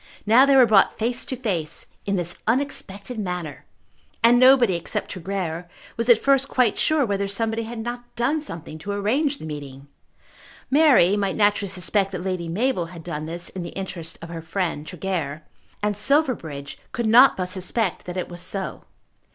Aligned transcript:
Now 0.25 0.47
they 0.47 0.55
were 0.55 0.65
brought 0.65 0.97
face 0.97 1.25
to 1.25 1.35
face 1.35 1.85
in 2.07 2.15
this 2.15 2.35
unexpected 2.47 3.19
manner! 3.19 3.65
And 4.23 4.39
nobody 4.39 4.73
except 4.75 5.11
Tregear 5.11 5.69
was 5.95 6.09
at 6.09 6.17
first 6.17 6.47
quite 6.47 6.75
sure 6.75 7.05
whether 7.05 7.27
somebody 7.27 7.65
had 7.65 7.77
not 7.77 8.15
done 8.15 8.41
something 8.41 8.79
to 8.79 8.93
arrange 8.93 9.37
the 9.37 9.45
meeting. 9.45 9.89
Mary 10.71 11.15
might 11.15 11.35
naturally 11.35 11.69
suspect 11.69 12.09
that 12.13 12.23
Lady 12.23 12.47
Mabel 12.49 12.87
had 12.87 13.03
done 13.03 13.27
this 13.27 13.49
in 13.49 13.61
the 13.61 13.77
interest 13.77 14.17
of 14.23 14.29
her 14.29 14.41
friend 14.41 14.87
Tregear, 14.87 15.43
and 15.83 15.95
Silverbridge 15.95 16.79
could 16.93 17.05
not 17.05 17.37
but 17.37 17.45
suspect 17.49 18.05
that 18.05 18.17
it 18.17 18.27
was 18.27 18.41
so. 18.41 18.85